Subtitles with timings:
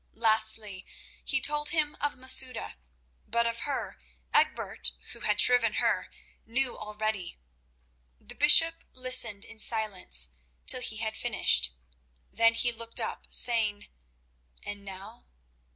[0.15, 0.83] Lastly,
[1.23, 2.75] he told him of Masouda,
[3.27, 3.99] but of her
[4.33, 6.09] Egbert, who had shriven her,
[6.43, 7.37] knew already.
[8.19, 10.31] The bishop listened in silence
[10.65, 11.75] till he had finished.
[12.31, 13.89] Then he looked up, saying:
[14.65, 15.27] "And now?"